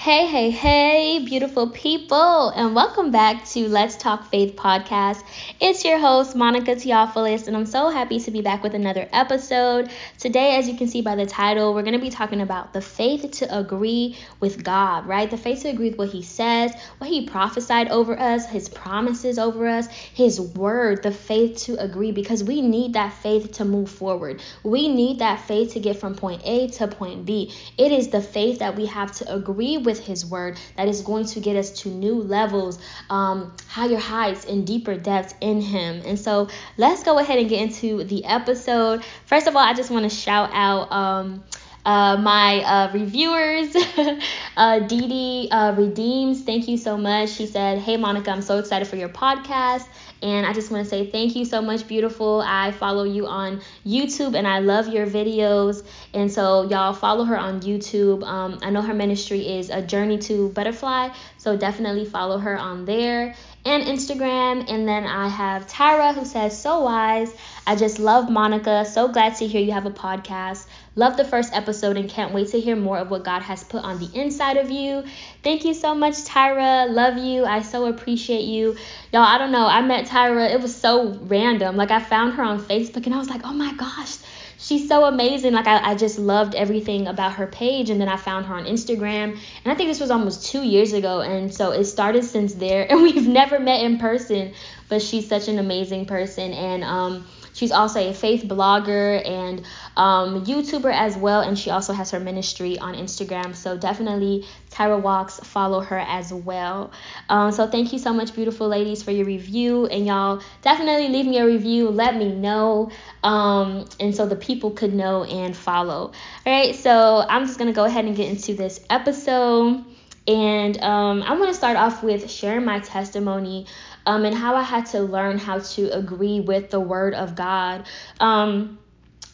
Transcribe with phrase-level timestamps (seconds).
[0.00, 5.22] Hey, hey, hey, beautiful people, and welcome back to Let's Talk Faith podcast.
[5.60, 9.90] It's your host, Monica Theophilus, and I'm so happy to be back with another episode.
[10.18, 12.80] Today, as you can see by the title, we're going to be talking about the
[12.80, 15.30] faith to agree with God, right?
[15.30, 19.38] The faith to agree with what He says, what He prophesied over us, His promises
[19.38, 23.90] over us, His word, the faith to agree, because we need that faith to move
[23.90, 24.40] forward.
[24.62, 27.52] We need that faith to get from point A to point B.
[27.76, 31.02] It is the faith that we have to agree with with His Word that is
[31.02, 32.78] going to get us to new levels,
[33.10, 36.02] um, higher heights, and deeper depths in Him.
[36.06, 39.02] And so let's go ahead and get into the episode.
[39.26, 40.90] First of all, I just want to shout out.
[40.92, 41.44] Um,
[41.82, 43.74] uh, my uh, reviewers,
[44.56, 47.30] uh, Dee Dee uh, Redeems, thank you so much.
[47.30, 49.86] She said, Hey, Monica, I'm so excited for your podcast.
[50.22, 52.42] And I just want to say thank you so much, beautiful.
[52.44, 55.86] I follow you on YouTube and I love your videos.
[56.12, 58.22] And so, y'all follow her on YouTube.
[58.24, 61.10] Um, I know her ministry is A Journey to Butterfly.
[61.38, 64.70] So, definitely follow her on there and Instagram.
[64.70, 67.34] And then I have Tyra who says, So wise.
[67.66, 68.84] I just love Monica.
[68.84, 70.66] So glad to hear you have a podcast.
[70.96, 73.84] Love the first episode and can't wait to hear more of what God has put
[73.84, 75.04] on the inside of you.
[75.44, 76.90] Thank you so much, Tyra.
[76.90, 77.44] Love you.
[77.44, 78.76] I so appreciate you.
[79.12, 79.66] Y'all, I don't know.
[79.66, 80.52] I met Tyra.
[80.52, 81.76] It was so random.
[81.76, 84.16] Like, I found her on Facebook and I was like, oh my gosh,
[84.58, 85.52] she's so amazing.
[85.52, 87.90] Like, I, I just loved everything about her page.
[87.90, 89.38] And then I found her on Instagram.
[89.64, 91.20] And I think this was almost two years ago.
[91.20, 92.86] And so it started since there.
[92.90, 94.52] And we've never met in person,
[94.88, 96.52] but she's such an amazing person.
[96.52, 97.26] And, um,
[97.60, 102.18] She's also a faith blogger and um, YouTuber as well, and she also has her
[102.18, 103.54] ministry on Instagram.
[103.54, 106.90] So definitely Tyra Walks, follow her as well.
[107.28, 111.26] Um, so thank you so much, beautiful ladies, for your review, and y'all definitely leave
[111.26, 111.90] me a review.
[111.90, 116.12] Let me know, um, and so the people could know and follow.
[116.46, 119.84] All right, so I'm just gonna go ahead and get into this episode.
[120.28, 123.66] And um, I want to start off with sharing my testimony
[124.10, 127.86] um, and how I had to learn how to agree with the Word of God.
[128.18, 128.80] Um,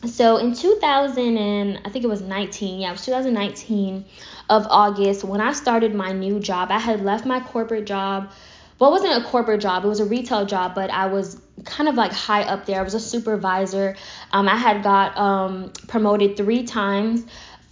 [0.05, 4.05] so in 2000 and I think it was 19, yeah, it was 2019
[4.51, 6.71] of August when I started my new job.
[6.71, 8.31] I had left my corporate job.
[8.79, 11.89] Well, it wasn't a corporate job, it was a retail job, but I was kind
[11.89, 12.79] of like high up there.
[12.79, 13.97] I was a supervisor.
[14.31, 17.25] Um, I had got um, promoted three times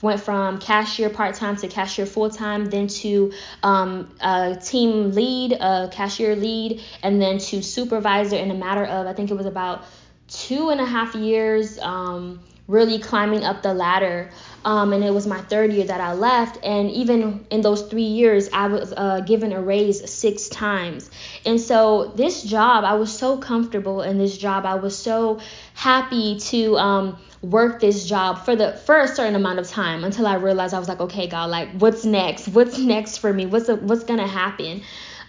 [0.04, 3.32] went from cashier part time to cashier full time, then to
[3.62, 9.06] um, a team lead, a cashier lead, and then to supervisor in a matter of,
[9.06, 9.84] I think it was about
[10.28, 11.78] two and a half years.
[11.78, 14.30] Um, really climbing up the ladder.
[14.64, 16.58] Um, and it was my third year that I left.
[16.64, 21.10] And even in those three years, I was uh, given a raise six times.
[21.44, 24.64] And so this job, I was so comfortable in this job.
[24.64, 25.41] I was so
[25.74, 30.26] happy to um, work this job for the for a certain amount of time until
[30.26, 32.48] I realized I was like, okay, God, like what's next?
[32.48, 33.44] What's next for me?
[33.44, 34.82] What's what's gonna happen?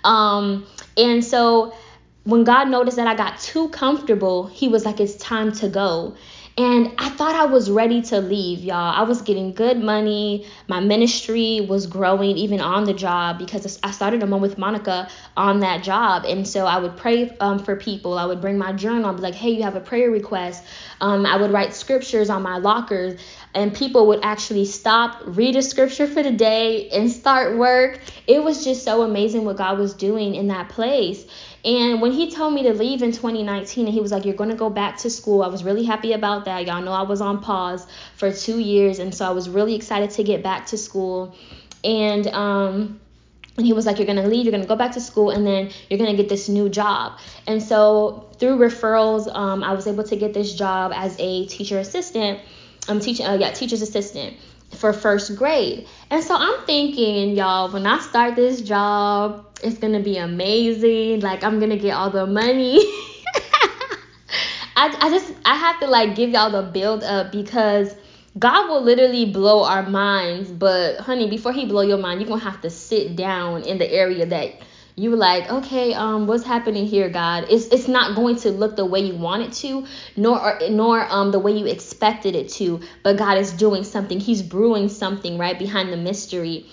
[0.06, 1.74] Um, and so
[2.24, 6.16] when God noticed that I got too comfortable, He was like, it's time to go.
[6.58, 8.78] And I thought I was ready to leave, y'all.
[8.78, 10.48] I was getting good money.
[10.70, 15.10] My ministry was growing even on the job because I started a Moment with Monica
[15.36, 16.24] on that job.
[16.24, 18.18] And so I would pray um, for people.
[18.18, 19.10] I would bring my journal.
[19.10, 20.64] I'd be like, hey, you have a prayer request.
[21.02, 23.20] Um, I would write scriptures on my lockers,
[23.54, 28.00] and people would actually stop, read a scripture for the day, and start work.
[28.28, 31.26] It was just so amazing what God was doing in that place.
[31.66, 34.52] And when he told me to leave in 2019 and he was like, You're going
[34.52, 36.68] to go back to school, I was really happy about that.
[36.68, 39.00] Y'all know I was on pause for two years.
[39.00, 41.36] And so I was really excited to get back to school.
[41.84, 43.00] And, um,
[43.58, 45.72] and he was like, You're to leave, you're to go back to school, and then
[45.90, 47.18] you're to get this new job.
[47.48, 51.80] And so through referrals, um, I was able to get this job as a teacher
[51.80, 52.42] assistant.
[52.88, 54.38] I'm um, teaching, uh, yeah, teacher's assistant
[54.76, 55.88] for first grade.
[56.10, 61.22] And so I'm thinking, y'all, when I start this job, it's gonna be amazing.
[61.22, 62.80] Like I'm gonna get all the money.
[64.78, 67.96] I, I just I have to like give y'all the build up because
[68.38, 72.44] God will literally blow our minds, but honey, before he blow your mind, you're gonna
[72.44, 74.56] have to sit down in the area that
[74.98, 77.48] you were like, okay, um, what's happening here, God?
[77.50, 81.32] It's it's not going to look the way you want it to, nor nor um
[81.32, 82.80] the way you expected it to.
[83.04, 84.20] But God is doing something.
[84.20, 86.68] He's brewing something right behind the mystery.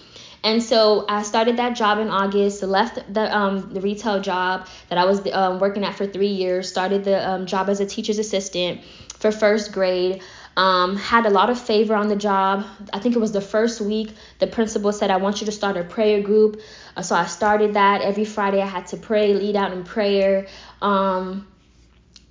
[0.45, 4.99] And so I started that job in August, left the um the retail job that
[4.99, 8.19] I was um, working at for three years, started the um, job as a teacher's
[8.19, 8.83] assistant
[9.19, 10.23] for first grade.
[10.57, 12.67] Um, had a lot of favor on the job.
[12.93, 14.13] I think it was the first week.
[14.39, 16.61] The principal said, I want you to start a prayer group.
[16.97, 18.03] Uh, so I started that.
[18.03, 20.47] Every Friday I had to pray, lead out in prayer.
[20.83, 21.47] Um,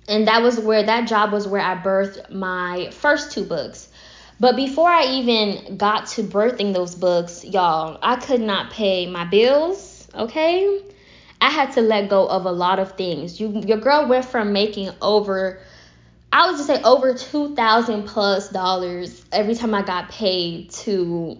[0.08, 3.88] and that was where that job was where I birthed my first two books.
[4.40, 9.24] But before I even got to birthing those books, y'all, I could not pay my
[9.24, 10.82] bills, okay?
[11.40, 13.40] I had to let go of a lot of things.
[13.40, 15.60] You your girl went from making over
[16.32, 21.36] I would just say over 2000 plus dollars every time I got paid to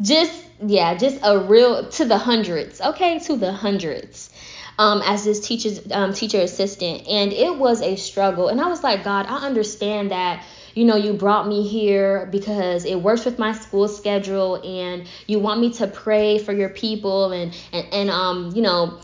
[0.00, 4.30] just yeah, just a real to the hundreds, okay, to the hundreds.
[4.78, 8.48] Um, as this teacher's um, teacher assistant, and it was a struggle.
[8.48, 10.42] And I was like, God, I understand that
[10.74, 15.38] you know you brought me here because it works with my school schedule, and you
[15.38, 19.00] want me to pray for your people, and and and um, you know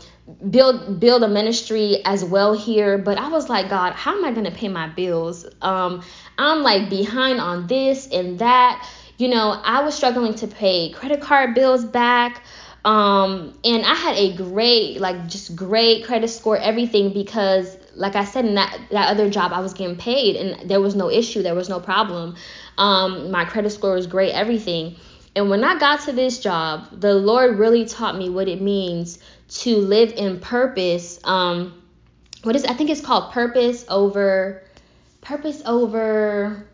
[0.49, 4.31] build build a ministry as well here but i was like god how am i
[4.31, 6.03] going to pay my bills um
[6.37, 8.85] i'm like behind on this and that
[9.17, 12.43] you know, I was struggling to pay credit card bills back.
[12.85, 18.23] Um, and I had a great, like, just great credit score, everything, because, like I
[18.23, 21.41] said, in that, that other job, I was getting paid and there was no issue,
[21.41, 22.35] there was no problem.
[22.77, 24.95] Um, my credit score was great, everything.
[25.35, 29.19] And when I got to this job, the Lord really taught me what it means
[29.49, 31.19] to live in purpose.
[31.23, 31.81] Um,
[32.43, 34.63] what is I think it's called purpose over
[35.21, 36.67] purpose over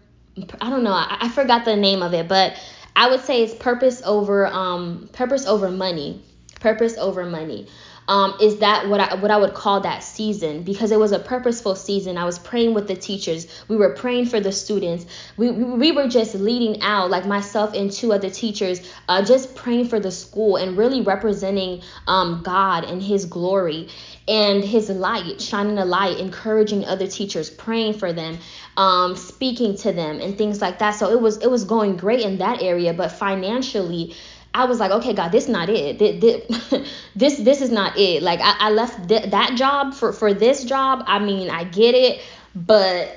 [0.59, 0.93] I don't know.
[0.93, 2.59] I, I forgot the name of it, but
[2.95, 6.23] I would say it's purpose over um purpose over money.
[6.59, 7.67] Purpose over money.
[8.07, 11.19] Um, is that what I what I would call that season because it was a
[11.19, 12.17] purposeful season.
[12.17, 13.47] I was praying with the teachers.
[13.67, 15.05] We were praying for the students.
[15.37, 19.87] We we were just leading out like myself and two other teachers, uh, just praying
[19.87, 23.89] for the school and really representing um, God and His glory
[24.27, 28.37] and His light, shining a light, encouraging other teachers, praying for them
[28.77, 30.91] um, speaking to them and things like that.
[30.91, 34.15] So it was it was going great in that area, but financially,
[34.53, 35.99] I was like, okay, God, this is not it.
[37.15, 38.23] This this is not it.
[38.23, 41.03] Like I, I left th- that job for for this job.
[41.05, 42.21] I mean, I get it,
[42.55, 43.15] but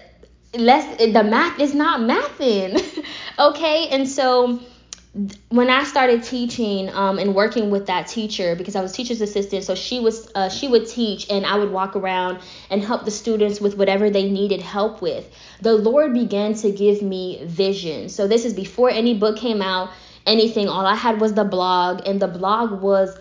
[0.54, 2.82] let's the math is not mathing,
[3.38, 3.88] okay?
[3.88, 4.60] And so
[5.48, 9.64] when I started teaching um, and working with that teacher because I was teacher's assistant,
[9.64, 13.10] so she was uh, she would teach and I would walk around and help the
[13.10, 15.26] students with whatever they needed help with.
[15.62, 18.10] The Lord began to give me vision.
[18.10, 19.90] So this is before any book came out,
[20.26, 20.68] anything.
[20.68, 23.16] All I had was the blog, and the blog was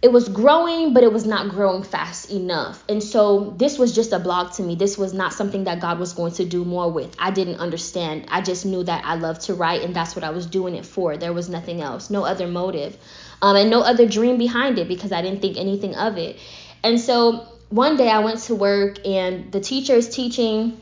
[0.00, 2.84] it was growing, but it was not growing fast enough.
[2.88, 4.76] And so this was just a blog to me.
[4.76, 7.16] This was not something that God was going to do more with.
[7.18, 8.26] I didn't understand.
[8.28, 10.86] I just knew that I loved to write, and that's what I was doing it
[10.86, 11.16] for.
[11.16, 12.96] There was nothing else, no other motive,
[13.42, 16.38] um, and no other dream behind it because I didn't think anything of it.
[16.84, 20.80] And so one day I went to work, and the teacher is teaching,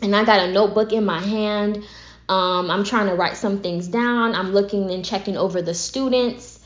[0.00, 1.84] and I got a notebook in my hand.
[2.28, 4.34] Um, I'm trying to write some things down.
[4.34, 6.56] I'm looking and checking over the students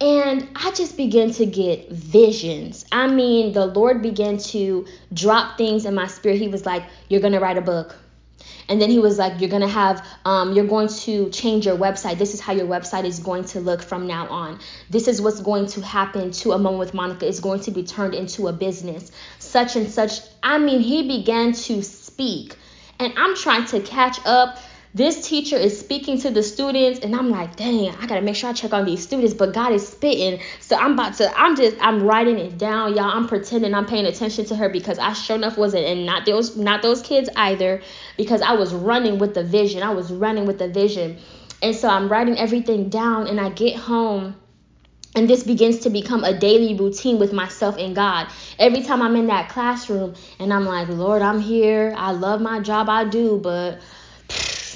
[0.00, 2.84] and I just began to get visions.
[2.92, 6.38] I mean, the Lord began to drop things in my spirit.
[6.38, 7.96] He was like, You're going to write a book.
[8.68, 11.76] And then he was like, You're going to have, um, you're going to change your
[11.76, 12.18] website.
[12.18, 14.60] This is how your website is going to look from now on.
[14.90, 17.26] This is what's going to happen to A Moment with Monica.
[17.26, 19.10] It's going to be turned into a business.
[19.38, 20.20] Such and such.
[20.42, 22.56] I mean, he began to speak.
[22.98, 24.58] And I'm trying to catch up
[24.96, 28.48] this teacher is speaking to the students and i'm like dang i gotta make sure
[28.48, 31.76] i check on these students but god is spitting so i'm about to i'm just
[31.82, 35.36] i'm writing it down y'all i'm pretending i'm paying attention to her because i sure
[35.36, 37.82] enough wasn't and not those not those kids either
[38.16, 41.18] because i was running with the vision i was running with the vision
[41.62, 44.34] and so i'm writing everything down and i get home
[45.14, 48.28] and this begins to become a daily routine with myself and God.
[48.58, 51.94] Every time I'm in that classroom and I'm like, Lord, I'm here.
[51.96, 52.90] I love my job.
[52.90, 53.80] I do, but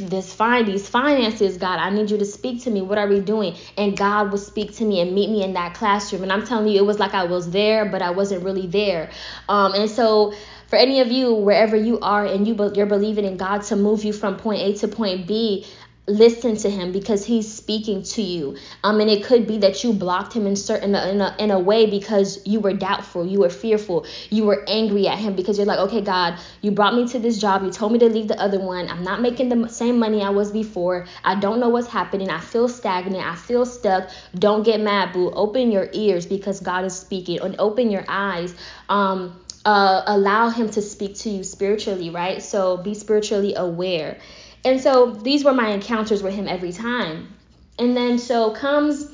[0.09, 1.79] this fine these finances god.
[1.79, 2.83] I need you to speak to me.
[2.83, 3.57] What are we doing?
[3.77, 6.23] And god would speak to me and meet me in that classroom.
[6.23, 9.11] And i'm telling you it was like i was there but i wasn't really there.
[9.49, 10.35] Um and so
[10.69, 14.05] for any of you wherever you are and you you're believing in god to move
[14.05, 15.67] you from point a to point b
[16.11, 18.57] listen to him because he's speaking to you.
[18.85, 21.59] Um and it could be that you blocked him in certain in a, in a
[21.59, 25.67] way because you were doubtful you were fearful you were angry at him because you're
[25.67, 28.41] like okay god you brought me to this job you told me to leave the
[28.41, 31.89] other one i'm not making the same money i was before i don't know what's
[31.89, 36.61] happening i feel stagnant i feel stuck don't get mad boo open your ears because
[36.61, 38.55] god is speaking and open your eyes
[38.89, 42.43] um uh, allow him to speak to you spiritually right?
[42.43, 44.19] So be spiritually aware
[44.65, 47.35] and so these were my encounters with him every time.
[47.79, 49.11] And then so comes,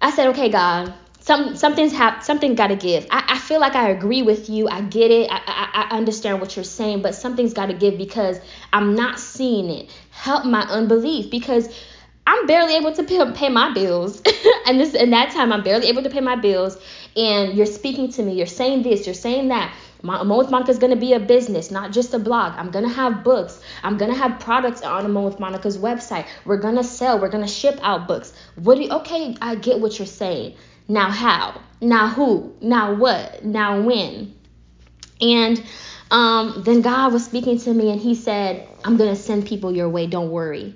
[0.00, 3.06] I said, okay, God, some something's hap- something got to give.
[3.10, 4.68] I, I feel like I agree with you.
[4.68, 5.30] I get it.
[5.30, 8.38] I, I, I understand what you're saying, but something's got to give because
[8.72, 9.90] I'm not seeing it.
[10.10, 11.68] Help my unbelief because
[12.26, 14.22] I'm barely able to pay, pay my bills.
[14.66, 16.76] and this and that time I'm barely able to pay my bills.
[17.16, 18.34] And you're speaking to me.
[18.34, 19.06] You're saying this.
[19.06, 19.74] You're saying that
[20.04, 22.52] A Moment with Monica is going to be a business, not just a blog.
[22.56, 23.60] I'm going to have books.
[23.82, 26.26] I'm going to have products on A Moment with Monica's website.
[26.44, 27.18] We're going to sell.
[27.18, 28.32] We're going to ship out books.
[28.56, 30.56] What do you, okay, I get what you're saying.
[30.86, 31.60] Now how?
[31.80, 32.54] Now who?
[32.60, 33.44] Now what?
[33.44, 34.34] Now when?
[35.20, 35.62] And
[36.10, 39.74] um, then God was speaking to me and he said, I'm going to send people
[39.74, 40.06] your way.
[40.06, 40.74] Don't worry.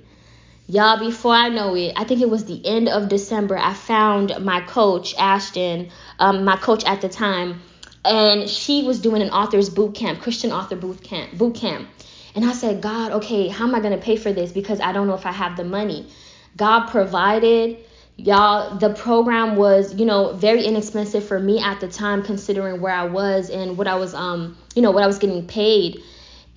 [0.71, 4.45] Y'all, before I know it, I think it was the end of December, I found
[4.45, 7.63] my coach, Ashton, um, my coach at the time,
[8.09, 11.89] and she was doing an author's boot camp, Christian author boot camp, boot camp.
[12.35, 14.53] And I said, God, okay, how am I to pay for this?
[14.53, 16.11] Because I don't know if I have the money.
[16.57, 17.79] God provided.
[18.17, 22.93] Y'all, the program was, you know, very inexpensive for me at the time, considering where
[22.93, 26.03] I was and what I was, um, you know, what I was getting paid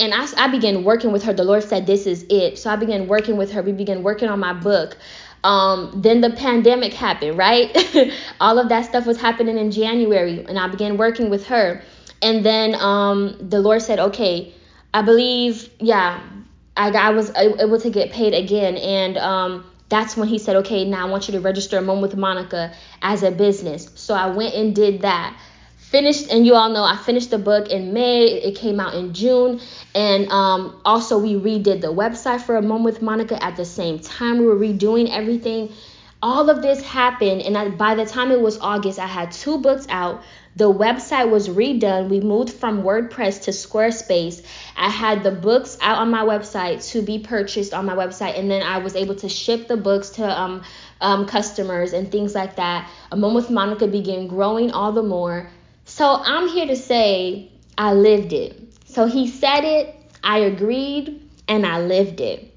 [0.01, 1.33] and I, I began working with her.
[1.33, 2.57] The Lord said, This is it.
[2.57, 3.61] So I began working with her.
[3.61, 4.97] We began working on my book.
[5.43, 7.75] Um, then the pandemic happened, right?
[8.41, 11.81] All of that stuff was happening in January, and I began working with her.
[12.21, 14.53] And then um, the Lord said, Okay,
[14.93, 16.21] I believe, yeah,
[16.77, 18.77] I, I was able to get paid again.
[18.77, 22.01] And um, that's when he said, Okay, now I want you to register a Moment
[22.01, 23.89] with Monica as a business.
[23.95, 25.35] So I went and did that
[25.91, 28.23] finished and you all know i finished the book in may.
[28.23, 29.59] It came out in june.
[29.93, 33.99] And um, also we redid the website for a moment with monica at the same
[33.99, 34.39] time.
[34.39, 35.73] We were redoing everything.
[36.23, 39.57] All of this happened and I, by the time it was august i had two
[39.57, 40.23] books out.
[40.55, 42.09] The website was redone.
[42.09, 44.45] We moved from wordpress to squarespace.
[44.75, 48.49] I had the books out on my website to be purchased on my website and
[48.49, 50.63] then i was able to ship the books to um,
[51.01, 52.89] um, customers and things like that.
[53.11, 55.49] A moment with monica began growing all the more
[55.91, 58.57] so I'm here to say I lived it.
[58.85, 59.93] So he said it,
[60.23, 62.55] I agreed, and I lived it.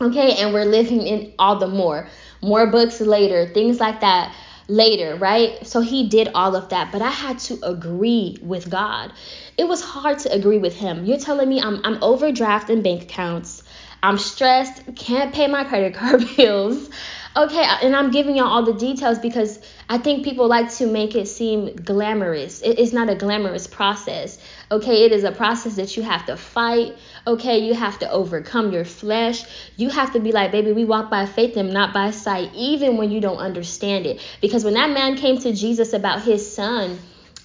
[0.00, 2.08] Okay, and we're living in all the more.
[2.40, 4.34] More books later, things like that
[4.66, 5.66] later, right?
[5.66, 9.12] So he did all of that, but I had to agree with God.
[9.58, 11.04] It was hard to agree with him.
[11.04, 13.62] You're telling me I'm I'm overdrafting bank accounts.
[14.02, 16.88] I'm stressed, can't pay my credit card bills.
[17.36, 21.16] Okay, and I'm giving y'all all the details because I think people like to make
[21.16, 22.62] it seem glamorous.
[22.62, 24.38] It is not a glamorous process.
[24.70, 26.96] Okay, it is a process that you have to fight.
[27.26, 29.42] Okay, you have to overcome your flesh.
[29.76, 32.98] You have to be like, baby, we walk by faith and not by sight, even
[32.98, 34.20] when you don't understand it.
[34.40, 37.00] Because when that man came to Jesus about his son,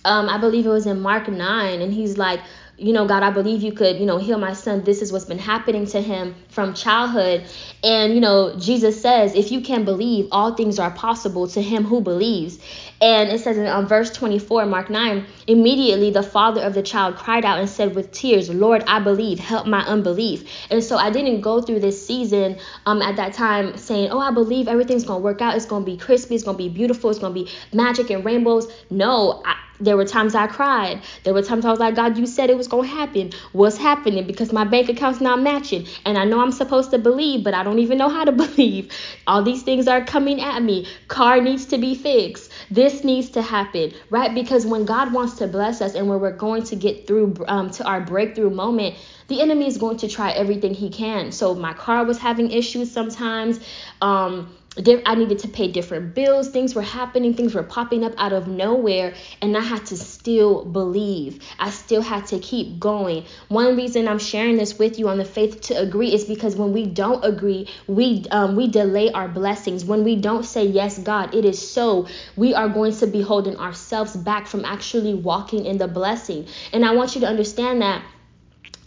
[0.06, 2.42] um, I believe it was in Mark 9, and he's like,
[2.80, 4.84] you know, God, I believe you could, you know, heal my son.
[4.84, 7.46] This is what's been happening to him from childhood.
[7.84, 11.84] And, you know, Jesus says, if you can believe, all things are possible to him
[11.84, 12.60] who believes.
[13.02, 17.16] And it says in um, verse 24, Mark 9, immediately the father of the child
[17.16, 20.50] cried out and said with tears, Lord, I believe, help my unbelief.
[20.70, 24.32] And so I didn't go through this season um, at that time saying, oh, I
[24.32, 25.56] believe everything's going to work out.
[25.56, 26.36] It's going to be crispy.
[26.36, 27.10] It's going to be beautiful.
[27.10, 28.72] It's going to be magic and rainbows.
[28.90, 31.02] No, I, there were times I cried.
[31.24, 33.32] There were times I was like, God, you said it was going to happen.
[33.52, 34.28] What's happening?
[34.28, 35.88] Because my bank account's not matching.
[36.06, 38.92] And I know I'm supposed to believe, but I don't even know how to believe.
[39.28, 40.88] All these things are coming at me.
[41.08, 42.52] Car needs to be fixed.
[42.70, 44.34] This needs to happen, right?
[44.34, 47.70] Because when God wants to bless us and when we're going to get through um,
[47.72, 48.96] to our breakthrough moment,
[49.28, 51.32] the enemy is going to try everything he can.
[51.32, 53.60] So my car was having issues sometimes.
[54.02, 56.50] Um, I needed to pay different bills.
[56.50, 60.64] Things were happening, things were popping up out of nowhere, and I had to still
[60.64, 61.44] believe.
[61.60, 63.26] I still had to keep going.
[63.48, 66.72] One reason I'm sharing this with you on the faith to agree is because when
[66.72, 69.84] we don't agree, we um, we delay our blessings.
[69.84, 72.08] When we don't say yes, God, it is so.
[72.36, 76.48] We are going to be holding ourselves back from actually walking in the blessing.
[76.72, 78.04] And I want you to understand that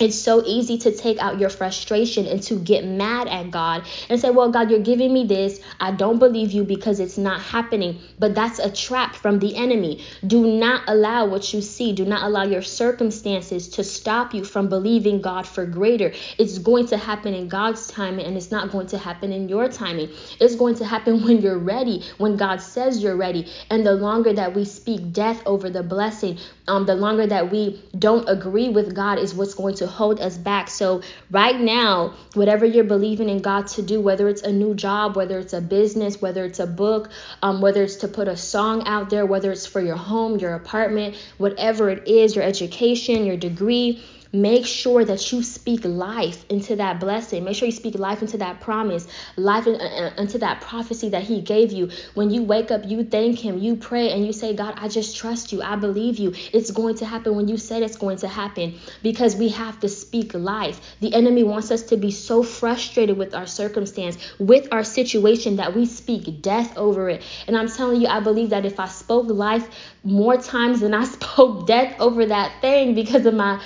[0.02, 4.21] it's so easy to take out your frustration and to get mad at God and
[4.21, 5.61] say, Well, God, you're giving me this.
[5.78, 8.00] I don't believe you because it's not happening.
[8.18, 10.04] But that's a trap from the enemy.
[10.26, 14.68] Do not allow what you see, do not allow your circumstances to stop you from
[14.68, 16.12] believing God for greater.
[16.37, 19.68] It's going to happen in God's timing and it's not going to happen in your
[19.68, 20.11] timing.
[20.40, 23.47] It's going to happen when you're ready, when God says you're ready.
[23.71, 27.80] And the longer that we speak death over the blessing, um, the longer that we
[27.97, 30.68] don't agree with God is what's going to hold us back.
[30.68, 35.16] So, right now, whatever you're believing in God to do, whether it's a new job,
[35.16, 37.11] whether it's a business, whether it's a book,
[37.42, 40.54] um, whether it's to put a song out there, whether it's for your home, your
[40.54, 46.76] apartment, whatever it is, your education, your degree, make sure that you speak life into
[46.76, 47.44] that blessing.
[47.44, 51.22] Make sure you speak life into that promise, life in, uh, into that prophecy that
[51.22, 51.90] He gave you.
[52.14, 55.16] When you wake up, you thank Him, you pray, and you say, God, I just
[55.16, 55.62] trust you.
[55.62, 56.32] I believe you.
[56.52, 59.88] It's going to happen when you said it's going to happen because we have to
[59.88, 60.80] speak life.
[61.00, 65.74] The enemy wants us to be so frustrated with our circumstance, with our situation, that
[65.76, 67.22] we speak death over it.
[67.46, 69.68] And I'm telling you, I believe that if I spoke life
[70.04, 73.62] more times than I spoke death over that thing because of my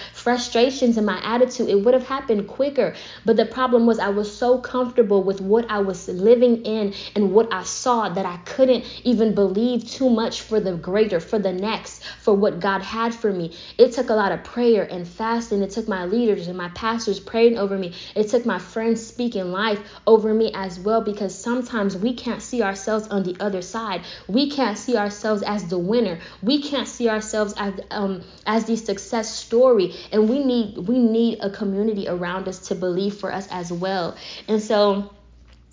[0.57, 2.95] frustrations and my attitude, it would have happened quicker.
[3.27, 7.35] But the problem was I was so comfortable with what I was living in and
[7.35, 11.53] what I saw that I couldn't even believe too much for the greater, for the
[11.53, 13.55] next, for what God had for me.
[13.77, 15.61] It took a lot of prayer and fasting.
[15.61, 17.93] It took my leaders and my pastors praying over me.
[18.15, 22.63] It took my friends speaking life over me as well because sometimes we can't see
[22.63, 24.01] ourselves on the other side.
[24.27, 26.19] We can't see ourselves as the winner.
[26.41, 31.39] We can't see ourselves as um as the success story and we need we need
[31.41, 34.17] a community around us to believe for us as well.
[34.49, 35.11] And so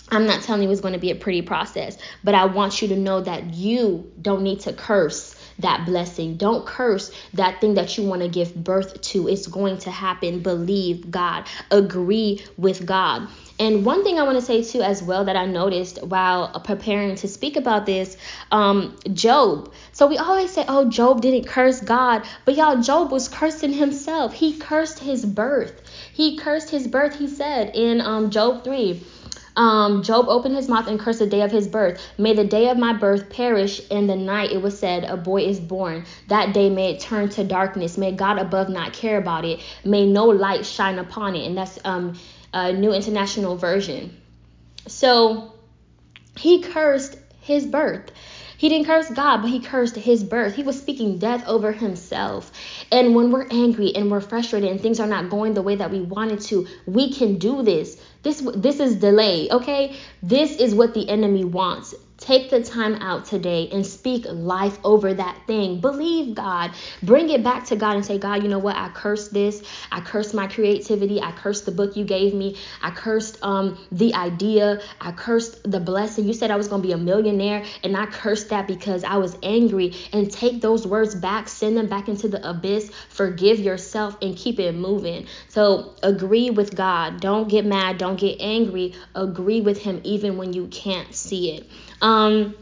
[0.10, 2.90] I'm not telling you it's going to be a pretty process, but I want you
[2.90, 6.36] to know that you don't need to curse that blessing.
[6.36, 9.28] Don't curse that thing that you want to give birth to.
[9.28, 10.42] It's going to happen.
[10.42, 11.48] Believe God.
[11.72, 13.30] Agree with God.
[13.60, 17.16] And one thing I want to say too, as well, that I noticed while preparing
[17.16, 18.18] to speak about this,
[18.52, 19.72] um, Job.
[19.92, 24.34] So we always say, oh, Job didn't curse God, but y'all, Job was cursing himself.
[24.34, 25.82] He cursed his birth.
[26.14, 27.16] He cursed his birth.
[27.16, 29.04] He said in um, Job 3.
[29.56, 32.02] Um, Job opened his mouth and cursed the day of his birth.
[32.18, 35.44] May the day of my birth perish, in the night it was said, A boy
[35.44, 36.06] is born.
[36.28, 37.98] That day may it turn to darkness.
[37.98, 39.60] May God above not care about it.
[39.86, 41.46] May no light shine upon it.
[41.46, 42.18] And that's um,
[42.54, 44.16] a New International Version.
[44.88, 45.54] So
[46.38, 48.12] he cursed his birth.
[48.58, 50.56] He didn't curse God, but he cursed his birth.
[50.56, 52.50] He was speaking death over himself.
[52.94, 55.92] And when we're angry and we're frustrated and things are not going the way that
[55.92, 58.02] we wanted to, we can do this.
[58.22, 59.98] This this is delay, okay?
[60.22, 61.94] This is what the enemy wants.
[62.24, 65.82] Take the time out today and speak life over that thing.
[65.82, 66.72] Believe God.
[67.02, 68.78] Bring it back to God and say, God, you know what?
[68.78, 69.62] I cursed this.
[69.92, 71.22] I cursed my creativity.
[71.22, 72.56] I cursed the book you gave me.
[72.82, 74.80] I cursed um the idea.
[75.02, 76.26] I cursed the blessing.
[76.26, 79.18] You said I was going to be a millionaire and I cursed that because I
[79.18, 79.94] was angry.
[80.14, 82.90] And take those words back, send them back into the abyss.
[83.10, 85.28] Forgive yourself and keep it moving.
[85.50, 87.20] So agree with God.
[87.20, 87.98] Don't get mad.
[87.98, 88.94] Don't get angry.
[89.14, 91.70] Agree with Him even when you can't see it.
[92.02, 92.56] Um, Um,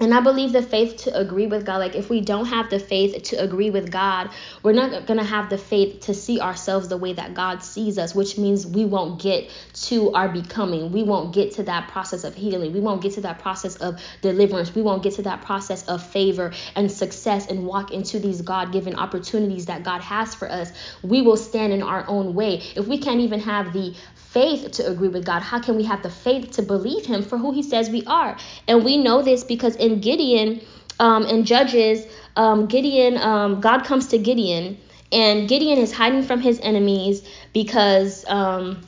[0.00, 1.76] and I believe the faith to agree with God.
[1.76, 4.30] Like, if we don't have the faith to agree with God,
[4.62, 7.98] we're not going to have the faith to see ourselves the way that God sees
[7.98, 9.50] us, which means we won't get
[9.90, 10.90] to our becoming.
[10.90, 12.72] We won't get to that process of healing.
[12.72, 14.74] We won't get to that process of deliverance.
[14.74, 18.72] We won't get to that process of favor and success and walk into these God
[18.72, 20.72] given opportunities that God has for us.
[21.02, 22.62] We will stand in our own way.
[22.74, 23.94] If we can't even have the
[24.32, 25.42] faith to agree with God?
[25.42, 28.36] How can we have the faith to believe Him for who He says we are?
[28.66, 30.60] And we know this because in Gideon,
[30.98, 34.78] um, in Judges, um, Gideon, um, God comes to Gideon,
[35.12, 38.80] and Gideon is hiding from his enemies because um,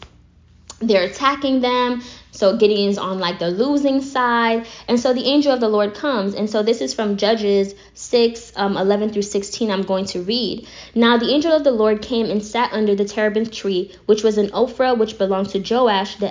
[0.80, 2.02] they're attacking them.
[2.30, 4.66] So Gideon's on like the losing side.
[4.88, 6.34] And so the angel of the Lord comes.
[6.34, 7.74] And so this is from Judges
[8.14, 9.72] 6, um, 11 through 16.
[9.72, 10.68] I'm going to read.
[10.94, 14.38] Now the angel of the Lord came and sat under the terebinth tree, which was
[14.38, 16.28] an Ophrah, which belonged to Joash the,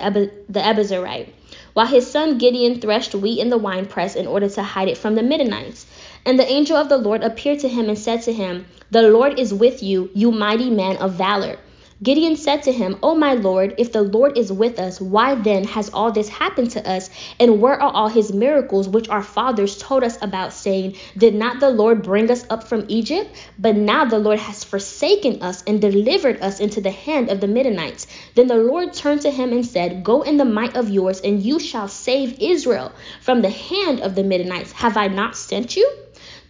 [0.48, 1.28] the Abiezrite,
[1.74, 5.14] while his son Gideon threshed wheat in the winepress in order to hide it from
[5.14, 5.84] the Midianites.
[6.24, 9.38] And the angel of the Lord appeared to him and said to him, The Lord
[9.38, 11.58] is with you, you mighty man of valor.
[12.02, 15.64] Gideon said to him, O my Lord, if the Lord is with us, why then
[15.64, 17.08] has all this happened to us?
[17.38, 21.60] And where are all his miracles which our fathers told us about, saying, Did not
[21.60, 23.30] the Lord bring us up from Egypt?
[23.58, 27.46] But now the Lord has forsaken us and delivered us into the hand of the
[27.46, 28.06] Midianites.
[28.34, 31.42] Then the Lord turned to him and said, Go in the might of yours, and
[31.42, 34.72] you shall save Israel from the hand of the Midianites.
[34.72, 35.88] Have I not sent you?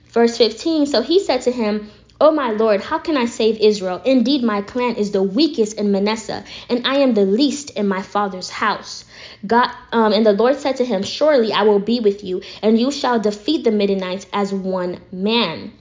[0.08, 4.00] Verse 15 So he said to him, O my Lord, how can I save Israel?
[4.04, 8.02] Indeed, my clan is the weakest in Manasseh, and I am the least in my
[8.02, 9.04] father's house.
[9.44, 12.78] God, um, and the Lord said to him, Surely I will be with you, and
[12.78, 15.72] you shall defeat the Midianites as one man.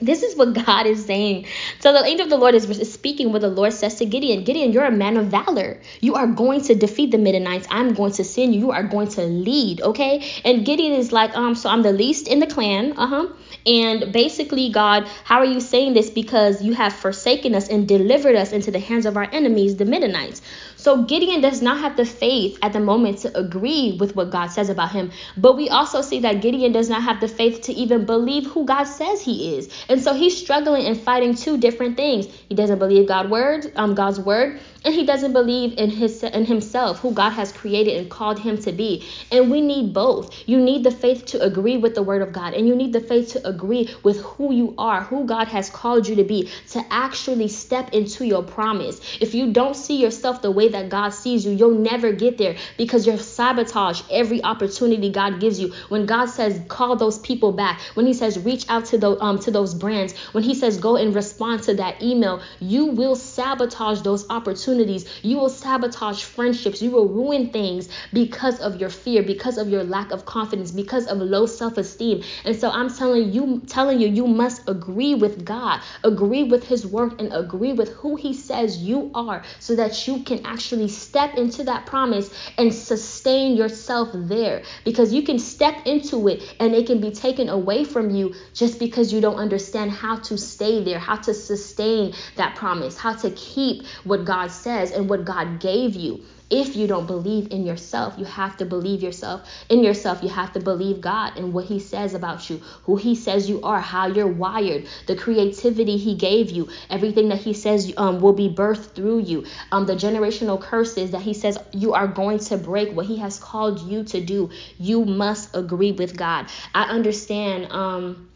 [0.00, 1.46] This is what God is saying.
[1.80, 4.44] So the angel of the Lord is, speaking what the Lord says to Gideon.
[4.44, 5.80] Gideon, you're a man of valor.
[6.00, 7.66] You are going to defeat the Midianites.
[7.70, 8.60] I'm going to send you.
[8.60, 10.24] You are going to lead, okay?
[10.44, 13.28] And Gideon is like, um, so I'm the least in the clan, uh-huh.
[13.66, 16.10] And basically, God, how are you saying this?
[16.10, 19.84] Because you have forsaken us and delivered us into the hands of our enemies, the
[19.84, 20.40] Midianites.
[20.78, 24.46] So Gideon does not have the faith at the moment to agree with what God
[24.46, 25.10] says about him.
[25.36, 28.64] But we also see that Gideon does not have the faith to even believe who
[28.64, 29.68] God says he is.
[29.88, 32.26] And so he's struggling and fighting two different things.
[32.48, 36.44] He doesn't believe God word, um, God's word, and he doesn't believe in his in
[36.44, 39.04] himself, who God has created and called him to be.
[39.32, 40.32] And we need both.
[40.46, 43.00] You need the faith to agree with the word of God, and you need the
[43.00, 46.84] faith to agree with who you are, who God has called you to be, to
[46.90, 49.00] actually step into your promise.
[49.20, 52.56] If you don't see yourself the way that God sees you, you'll never get there
[52.76, 55.72] because you'll sabotage every opportunity God gives you.
[55.88, 59.38] When God says call those people back, when He says reach out to the um
[59.40, 64.02] to those brands, when He says go and respond to that email, you will sabotage
[64.02, 65.08] those opportunities.
[65.22, 66.82] You will sabotage friendships.
[66.82, 71.06] You will ruin things because of your fear, because of your lack of confidence, because
[71.06, 72.22] of low self-esteem.
[72.44, 76.86] And so I'm telling you, telling you, you must agree with God, agree with His
[76.86, 81.36] work, and agree with who He says you are, so that you can actually step
[81.36, 84.62] into that promise and sustain yourself there.
[84.84, 88.78] Because you can step into it and it can be taken away from you just
[88.78, 93.30] because you don't understand how to stay there, how to sustain that promise, how to
[93.30, 98.14] keep what God says and what God gave you if you don't believe in yourself
[98.18, 99.42] you have to believe yourself.
[99.68, 103.14] In yourself you have to believe god and what he says about you who he
[103.14, 107.92] says you are how you're wired the creativity he gave you everything that he says
[107.96, 112.06] um, will be birthed through you um, the generational curses that he says you are
[112.06, 114.50] going to break what he has called you to do.
[114.78, 116.46] You must agree with god.
[116.74, 118.28] I understand um,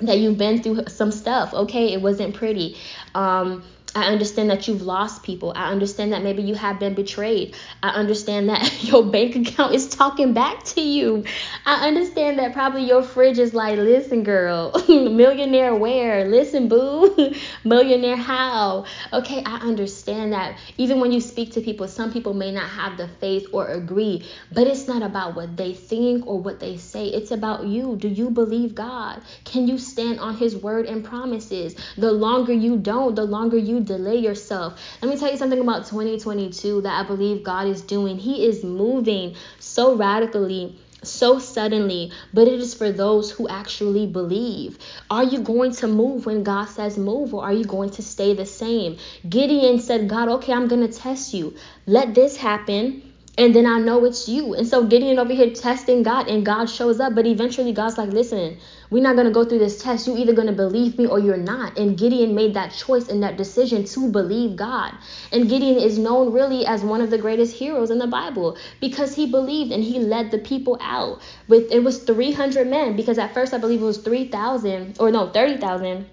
[0.00, 1.52] that you've been through some stuff.
[1.54, 2.76] Okay it wasn't pretty.
[3.14, 3.62] Um,
[3.94, 5.52] I understand that you've lost people.
[5.56, 7.56] I understand that maybe you have been betrayed.
[7.82, 11.24] I understand that your bank account is talking back to you.
[11.66, 16.24] I understand that probably your fridge is like, listen, girl, millionaire where?
[16.24, 18.84] Listen, boo, millionaire how?
[19.12, 20.56] Okay, I understand that.
[20.76, 24.24] Even when you speak to people, some people may not have the faith or agree,
[24.52, 27.06] but it's not about what they think or what they say.
[27.06, 27.96] It's about you.
[27.96, 29.20] Do you believe God?
[29.44, 31.74] Can you stand on His word and promises?
[31.96, 34.80] The longer you don't, the longer you delay yourself.
[35.02, 38.18] Let me tell you something about 2022 that I believe God is doing.
[38.18, 44.78] He is moving so radically so suddenly, but it is for those who actually believe.
[45.10, 48.34] Are you going to move when God says move, or are you going to stay
[48.34, 48.98] the same?
[49.26, 51.54] Gideon said, God, okay, I'm going to test you.
[51.86, 54.54] Let this happen and then I know it's you.
[54.54, 57.14] And so Gideon over here testing God, and God shows up.
[57.14, 58.58] But eventually, God's like, listen,
[58.90, 60.06] we're not going to go through this test.
[60.06, 61.78] You're either going to believe me or you're not.
[61.78, 64.92] And Gideon made that choice and that decision to believe God.
[65.32, 69.14] And Gideon is known really as one of the greatest heroes in the Bible because
[69.14, 71.20] he believed and he led the people out.
[71.46, 75.30] With It was 300 men because at first I believe it was 3,000 or no,
[75.30, 76.06] 30,000.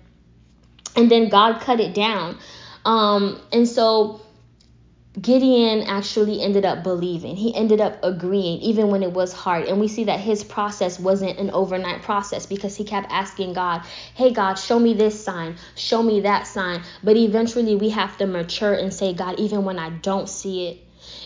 [0.96, 2.38] And then God cut it down.
[2.86, 4.22] Um, and so
[5.19, 7.36] Gideon actually ended up believing.
[7.36, 9.65] He ended up agreeing, even when it was hard.
[9.65, 13.82] And we see that his process wasn't an overnight process because he kept asking God,
[14.13, 16.84] Hey, God, show me this sign, show me that sign.
[17.03, 20.77] But eventually we have to mature and say, God, even when I don't see it,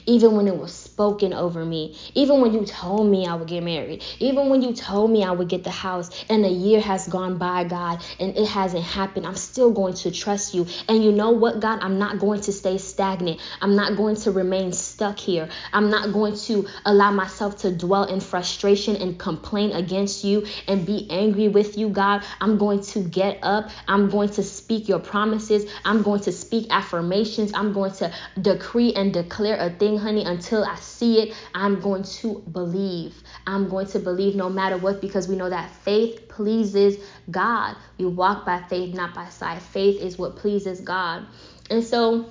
[0.05, 3.63] even when it was spoken over me, even when you told me I would get
[3.63, 7.07] married, even when you told me I would get the house, and a year has
[7.07, 10.67] gone by, God, and it hasn't happened, I'm still going to trust you.
[10.89, 11.79] And you know what, God?
[11.81, 13.39] I'm not going to stay stagnant.
[13.61, 15.47] I'm not going to remain stuck here.
[15.71, 20.85] I'm not going to allow myself to dwell in frustration and complain against you and
[20.85, 22.23] be angry with you, God.
[22.41, 23.69] I'm going to get up.
[23.87, 25.71] I'm going to speak your promises.
[25.85, 27.51] I'm going to speak affirmations.
[27.53, 31.35] I'm going to decree and declare a thing, honey, until I see it.
[31.53, 33.21] I'm going to believe.
[33.47, 36.97] I'm going to believe no matter what because we know that faith pleases
[37.29, 37.75] God.
[37.97, 39.61] We walk by faith, not by sight.
[39.61, 41.25] Faith is what pleases God.
[41.69, 42.29] And so,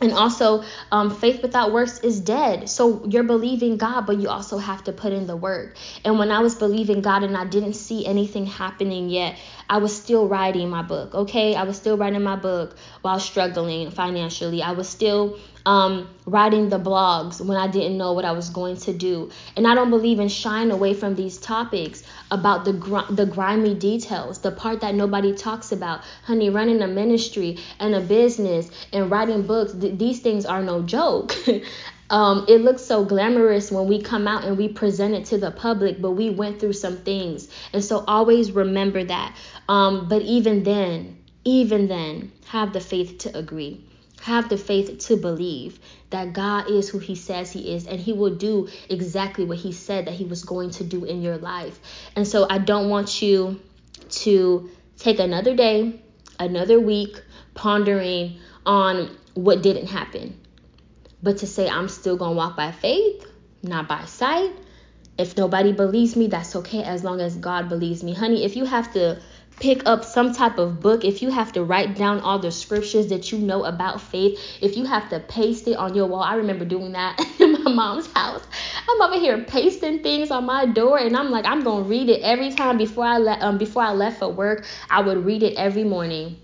[0.00, 2.68] and also, um, faith without works is dead.
[2.68, 5.76] So you're believing God, but you also have to put in the work.
[6.04, 9.94] And when I was believing God and I didn't see anything happening yet, I was
[9.94, 11.14] still writing my book.
[11.14, 14.62] Okay, I was still writing my book while struggling financially.
[14.62, 18.76] I was still um, writing the blogs when I didn't know what I was going
[18.78, 19.30] to do.
[19.56, 23.74] And I don't believe in shying away from these topics about the gr- the grimy
[23.74, 26.02] details, the part that nobody talks about.
[26.24, 30.82] Honey, running a ministry and a business and writing books, th- these things are no
[30.82, 31.34] joke.
[32.14, 35.50] um, it looks so glamorous when we come out and we present it to the
[35.50, 37.48] public, but we went through some things.
[37.72, 39.36] And so always remember that.
[39.68, 43.84] Um, but even then, even then, have the faith to agree
[44.22, 48.14] have the faith to believe that God is who He says He is, and He
[48.14, 51.78] will do exactly what He said that He was going to do in your life.
[52.16, 53.60] And so I don't want you
[54.22, 56.00] to take another day,
[56.38, 57.20] another week
[57.52, 60.40] pondering on what didn't happen.
[61.24, 63.26] But to say I'm still going to walk by faith,
[63.62, 64.52] not by sight,
[65.16, 68.12] if nobody believes me, that's okay as long as God believes me.
[68.12, 69.22] Honey, if you have to
[69.58, 73.06] pick up some type of book, if you have to write down all the scriptures
[73.06, 76.34] that you know about faith, if you have to paste it on your wall, I
[76.34, 78.42] remember doing that in my mom's house.
[78.86, 82.20] I'm over here pasting things on my door, and I'm like, I'm gonna read it
[82.20, 84.66] every time before I let um before I left for work.
[84.90, 86.36] I would read it every morning.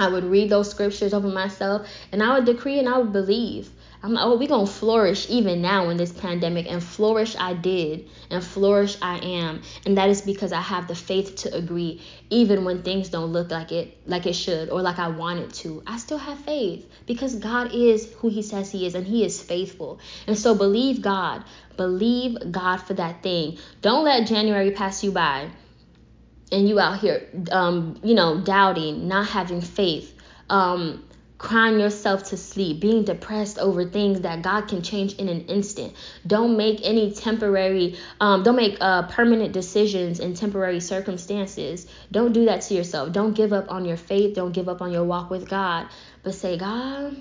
[0.00, 3.70] I would read those scriptures over myself, and I would decree and I would believe.
[4.04, 8.06] I'm like, oh, we gonna flourish even now in this pandemic, and flourish I did,
[8.28, 12.66] and flourish I am, and that is because I have the faith to agree, even
[12.66, 15.82] when things don't look like it, like it should, or like I want it to.
[15.86, 19.40] I still have faith because God is who He says He is, and He is
[19.40, 20.00] faithful.
[20.26, 21.42] And so believe God,
[21.78, 23.56] believe God for that thing.
[23.80, 25.48] Don't let January pass you by,
[26.52, 30.14] and you out here, um, you know, doubting, not having faith.
[30.50, 31.02] Um,
[31.38, 35.94] crying yourself to sleep, being depressed over things that God can change in an instant.
[36.26, 41.86] Don't make any temporary, um, don't make uh, permanent decisions in temporary circumstances.
[42.12, 43.12] Don't do that to yourself.
[43.12, 44.34] Don't give up on your faith.
[44.34, 45.88] Don't give up on your walk with God.
[46.22, 47.16] But say, God,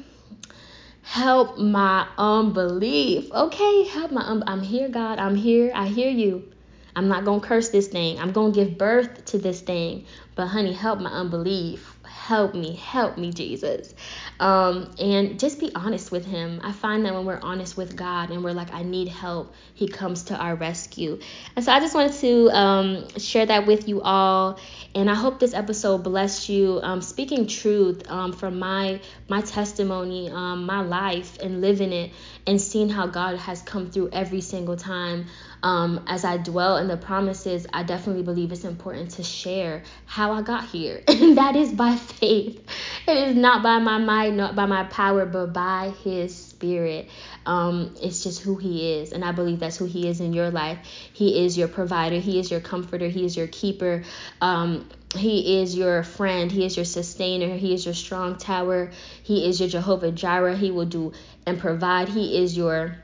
[1.02, 3.32] help my unbelief.
[3.32, 5.20] Okay, help my um, I'm here, God.
[5.20, 5.72] I'm here.
[5.74, 6.53] I hear you.
[6.96, 8.20] I'm not going to curse this thing.
[8.20, 10.06] I'm going to give birth to this thing.
[10.36, 13.94] But honey, help my unbelief help me, help me, Jesus.
[14.40, 16.62] Um, and just be honest with Him.
[16.64, 19.88] I find that when we're honest with God and we're like, I need help, He
[19.88, 21.20] comes to our rescue.
[21.56, 24.60] And so I just wanted to um, share that with you all.
[24.96, 26.80] And I hope this episode blessed you.
[26.84, 32.12] Um, speaking truth um, from my my testimony, um, my life, and living it,
[32.46, 35.26] and seeing how God has come through every single time.
[35.64, 40.34] Um, as I dwell in the promises, I definitely believe it's important to share how
[40.34, 42.64] I got here, and that is by faith.
[43.08, 47.10] It is not by my might, not by my power, but by His Spirit.
[47.46, 50.50] Um, it's just who He is, and I believe that's who He is in your
[50.50, 50.80] life.
[51.12, 52.20] He is your provider.
[52.20, 53.08] He is your comforter.
[53.10, 54.04] He is your keeper.
[54.40, 56.52] Um, he is your friend.
[56.52, 57.56] He is your sustainer.
[57.56, 58.92] He is your strong tower.
[59.24, 60.56] He is your Jehovah Jireh.
[60.56, 61.12] He will do
[61.46, 62.08] and provide.
[62.08, 62.96] He is your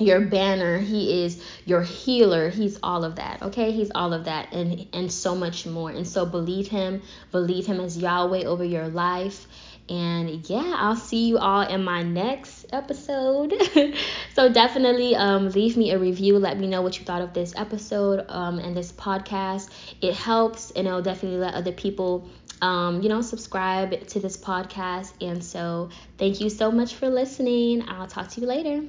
[0.00, 4.52] your banner he is your healer he's all of that okay he's all of that
[4.52, 8.86] and and so much more and so believe him believe him as yahweh over your
[8.86, 9.46] life
[9.88, 13.54] and yeah i'll see you all in my next episode
[14.34, 17.52] so definitely um, leave me a review let me know what you thought of this
[17.56, 19.70] episode um, and this podcast
[20.00, 22.28] it helps and it'll definitely let other people
[22.60, 25.12] um, you know, subscribe to this podcast.
[25.20, 27.88] And so, thank you so much for listening.
[27.88, 28.82] I'll talk to you later.